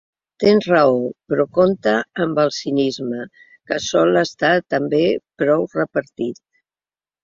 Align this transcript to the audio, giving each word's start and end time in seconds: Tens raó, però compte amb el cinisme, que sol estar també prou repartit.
Tens 0.43 0.69
raó, 0.69 0.95
però 1.33 1.45
compte 1.57 1.93
amb 2.25 2.43
el 2.45 2.51
cinisme, 2.57 3.23
que 3.71 3.81
sol 3.91 4.25
estar 4.27 4.53
també 4.79 5.07
prou 5.45 5.73
repartit. 5.81 6.47